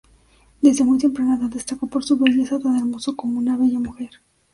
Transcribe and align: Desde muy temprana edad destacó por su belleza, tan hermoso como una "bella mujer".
Desde 0.63 0.83
muy 0.83 0.97
temprana 0.97 1.35
edad 1.35 1.51
destacó 1.51 1.85
por 1.85 2.03
su 2.03 2.17
belleza, 2.17 2.57
tan 2.57 2.75
hermoso 2.75 3.15
como 3.15 3.37
una 3.37 3.55
"bella 3.55 3.77
mujer". 3.77 4.09